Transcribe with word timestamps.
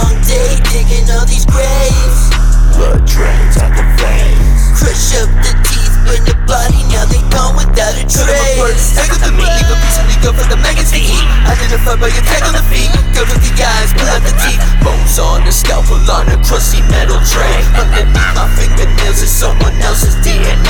Long 0.00 0.16
day 0.24 0.56
digging 0.72 1.04
all 1.12 1.28
these 1.28 1.44
graves. 1.44 2.32
Blood 2.72 3.04
drains 3.04 3.60
out 3.60 3.76
the 3.76 3.84
veins. 4.00 4.60
Crush 4.72 5.12
up 5.20 5.28
the 5.44 5.52
teeth, 5.68 5.92
burn 6.08 6.24
the 6.24 6.32
body, 6.48 6.80
now 6.88 7.04
they 7.04 7.20
gone 7.28 7.52
without 7.52 7.92
a 7.92 8.04
trace. 8.08 8.96
Tag 8.96 9.12
up 9.12 9.20
the 9.20 9.32
meat, 9.36 9.44
leave 9.44 9.68
a 9.68 9.76
piece 9.76 10.00
of 10.00 10.08
meat, 10.08 10.20
go 10.24 10.32
for 10.32 10.48
the 10.48 10.56
magazine. 10.64 11.20
Identified 11.44 12.00
by 12.00 12.08
your 12.08 12.24
tag 12.24 12.48
on 12.48 12.56
the 12.56 12.64
feet, 12.72 12.88
go 13.12 13.28
to 13.28 13.36
the 13.36 13.52
eyes, 13.60 13.92
pull 13.92 14.08
out 14.08 14.24
the 14.24 14.32
teeth. 14.40 14.62
Bones 14.80 15.20
on 15.20 15.44
a 15.44 15.52
scalpel 15.52 16.00
on 16.08 16.32
a 16.32 16.40
crusty 16.48 16.80
metal 16.88 17.20
tray. 17.28 17.60
Underneath 17.76 18.32
my 18.32 18.48
fingernails 18.56 19.20
is 19.20 19.28
someone 19.28 19.76
else's 19.84 20.16
DNA. 20.24 20.69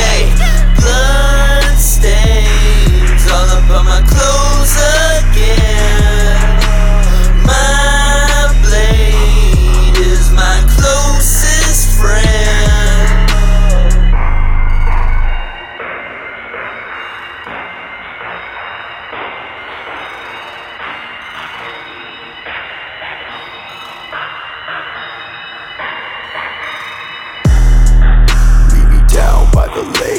the 29.74 29.82
late. 29.82 30.09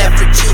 temperature 0.00 0.49